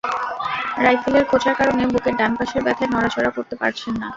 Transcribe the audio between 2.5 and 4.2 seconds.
ব্যথায় নড়াচড়া করতে পারছেন না।